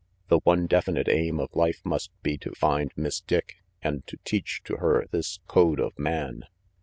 The 0.29 0.39
one 0.39 0.65
definite 0.65 1.07
aim 1.07 1.39
of 1.39 1.55
life 1.55 1.81
must 1.85 2.09
be 2.23 2.35
to 2.39 2.53
find 2.55 2.91
Miss 2.95 3.19
Dick 3.21 3.57
and 3.83 4.01
to 4.07 4.17
teach 4.25 4.63
to 4.63 4.77
her 4.77 5.05
this 5.11 5.37
code 5.47 5.79
of 5.79 5.99
man! 5.99 6.45